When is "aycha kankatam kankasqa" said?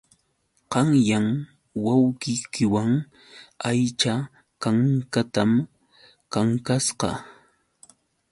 3.69-7.09